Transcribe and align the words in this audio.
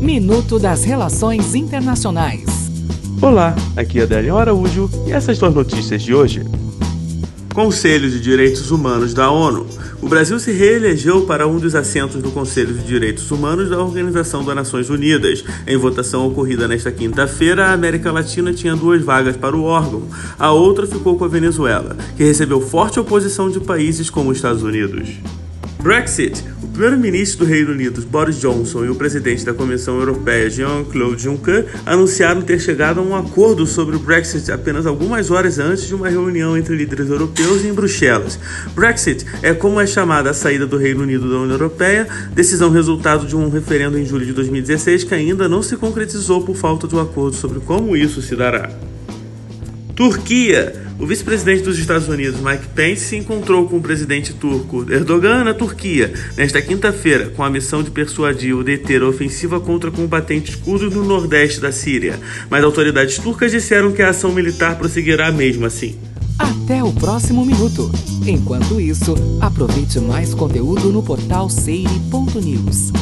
Minuto 0.00 0.58
das 0.58 0.82
Relações 0.82 1.54
Internacionais. 1.54 2.70
Olá, 3.20 3.54
aqui 3.76 4.00
é 4.00 4.04
Adélio 4.04 4.38
Araújo 4.38 4.88
e 5.06 5.12
essas 5.12 5.38
duas 5.38 5.54
notícias 5.54 6.00
de 6.02 6.14
hoje. 6.14 6.42
Conselho 7.54 8.08
de 8.08 8.18
Direitos 8.18 8.70
Humanos 8.70 9.12
da 9.12 9.30
ONU. 9.30 9.66
O 10.00 10.08
Brasil 10.08 10.40
se 10.40 10.52
reelegeu 10.52 11.26
para 11.26 11.46
um 11.46 11.58
dos 11.58 11.74
assentos 11.74 12.22
do 12.22 12.30
Conselho 12.30 12.72
de 12.72 12.82
Direitos 12.82 13.30
Humanos 13.30 13.68
da 13.68 13.78
Organização 13.78 14.42
das 14.42 14.56
Nações 14.56 14.88
Unidas. 14.88 15.44
Em 15.66 15.76
votação 15.76 16.26
ocorrida 16.26 16.66
nesta 16.66 16.90
quinta-feira, 16.90 17.66
a 17.66 17.74
América 17.74 18.10
Latina 18.10 18.54
tinha 18.54 18.74
duas 18.74 19.02
vagas 19.02 19.36
para 19.36 19.54
o 19.54 19.64
órgão. 19.64 20.04
A 20.38 20.50
outra 20.50 20.86
ficou 20.86 21.18
com 21.18 21.26
a 21.26 21.28
Venezuela, 21.28 21.94
que 22.16 22.24
recebeu 22.24 22.62
forte 22.62 22.98
oposição 22.98 23.50
de 23.50 23.60
países 23.60 24.08
como 24.08 24.30
os 24.30 24.38
Estados 24.38 24.62
Unidos. 24.62 25.10
Brexit. 25.80 26.44
O 26.62 26.68
primeiro-ministro 26.68 27.44
do 27.44 27.50
Reino 27.50 27.72
Unido, 27.72 28.02
Boris 28.02 28.38
Johnson, 28.38 28.84
e 28.84 28.90
o 28.90 28.94
presidente 28.94 29.44
da 29.44 29.54
Comissão 29.54 29.98
Europeia, 29.98 30.50
Jean-Claude 30.50 31.22
Juncker, 31.22 31.66
anunciaram 31.86 32.42
ter 32.42 32.60
chegado 32.60 33.00
a 33.00 33.02
um 33.02 33.16
acordo 33.16 33.66
sobre 33.66 33.96
o 33.96 33.98
Brexit 33.98 34.52
apenas 34.52 34.86
algumas 34.86 35.30
horas 35.30 35.58
antes 35.58 35.86
de 35.86 35.94
uma 35.94 36.08
reunião 36.08 36.56
entre 36.56 36.76
líderes 36.76 37.08
europeus 37.08 37.64
em 37.64 37.72
Bruxelas. 37.72 38.38
Brexit 38.74 39.24
é 39.42 39.54
como 39.54 39.80
é 39.80 39.86
chamada 39.86 40.30
a 40.30 40.34
saída 40.34 40.66
do 40.66 40.76
Reino 40.76 41.02
Unido 41.02 41.30
da 41.30 41.38
União 41.38 41.54
Europeia, 41.54 42.06
decisão 42.34 42.70
resultado 42.70 43.26
de 43.26 43.34
um 43.34 43.48
referendo 43.48 43.98
em 43.98 44.04
julho 44.04 44.26
de 44.26 44.32
2016 44.32 45.04
que 45.04 45.14
ainda 45.14 45.48
não 45.48 45.62
se 45.62 45.76
concretizou 45.76 46.42
por 46.44 46.56
falta 46.56 46.86
de 46.86 46.94
um 46.94 47.00
acordo 47.00 47.36
sobre 47.36 47.60
como 47.60 47.96
isso 47.96 48.20
se 48.20 48.36
dará. 48.36 48.70
Turquia. 49.96 50.89
O 51.00 51.06
vice-presidente 51.06 51.62
dos 51.62 51.78
Estados 51.78 52.08
Unidos, 52.08 52.40
Mike 52.40 52.66
Pence, 52.74 53.06
se 53.06 53.16
encontrou 53.16 53.66
com 53.66 53.78
o 53.78 53.80
presidente 53.80 54.34
turco 54.34 54.84
Erdogan 54.92 55.42
na 55.44 55.54
Turquia 55.54 56.12
nesta 56.36 56.60
quinta-feira, 56.60 57.30
com 57.30 57.42
a 57.42 57.48
missão 57.48 57.82
de 57.82 57.90
persuadir 57.90 58.54
o 58.54 58.62
deter 58.62 59.00
a 59.00 59.08
ofensiva 59.08 59.58
contra 59.58 59.90
combatentes 59.90 60.54
curdos 60.56 60.94
no 60.94 61.02
nordeste 61.02 61.58
da 61.58 61.72
Síria. 61.72 62.20
Mas 62.50 62.62
autoridades 62.62 63.16
turcas 63.16 63.50
disseram 63.50 63.92
que 63.92 64.02
a 64.02 64.10
ação 64.10 64.30
militar 64.30 64.76
prosseguirá 64.76 65.32
mesmo 65.32 65.64
assim. 65.64 65.96
Até 66.38 66.84
o 66.84 66.92
próximo 66.92 67.46
minuto. 67.46 67.90
Enquanto 68.26 68.78
isso, 68.78 69.14
aproveite 69.40 69.98
mais 70.00 70.34
conteúdo 70.34 70.92
no 70.92 71.02
portal 71.02 71.48
seire.news. 71.48 72.92